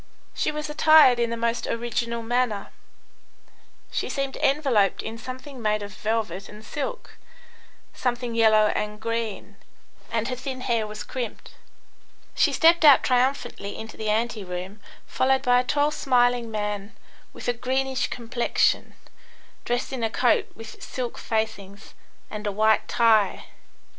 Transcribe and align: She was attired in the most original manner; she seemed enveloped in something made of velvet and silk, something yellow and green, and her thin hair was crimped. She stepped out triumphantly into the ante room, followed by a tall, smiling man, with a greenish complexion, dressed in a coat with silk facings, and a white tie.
She 0.33 0.51
was 0.51 0.67
attired 0.67 1.19
in 1.19 1.29
the 1.29 1.37
most 1.37 1.67
original 1.67 2.23
manner; 2.23 2.69
she 3.91 4.09
seemed 4.09 4.35
enveloped 4.37 5.03
in 5.03 5.19
something 5.19 5.61
made 5.61 5.83
of 5.83 5.93
velvet 5.93 6.49
and 6.49 6.65
silk, 6.65 7.19
something 7.93 8.33
yellow 8.33 8.71
and 8.73 8.99
green, 8.99 9.57
and 10.11 10.27
her 10.27 10.35
thin 10.35 10.61
hair 10.61 10.87
was 10.87 11.03
crimped. 11.03 11.53
She 12.33 12.51
stepped 12.51 12.83
out 12.83 13.03
triumphantly 13.03 13.77
into 13.77 13.95
the 13.95 14.09
ante 14.09 14.43
room, 14.43 14.79
followed 15.05 15.43
by 15.43 15.59
a 15.59 15.63
tall, 15.63 15.91
smiling 15.91 16.49
man, 16.49 16.95
with 17.31 17.47
a 17.47 17.53
greenish 17.53 18.07
complexion, 18.07 18.95
dressed 19.65 19.93
in 19.93 20.03
a 20.03 20.09
coat 20.09 20.47
with 20.55 20.81
silk 20.81 21.19
facings, 21.19 21.93
and 22.31 22.47
a 22.47 22.51
white 22.51 22.87
tie. 22.87 23.45